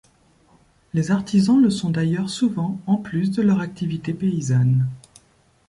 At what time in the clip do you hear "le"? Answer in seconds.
1.61-1.69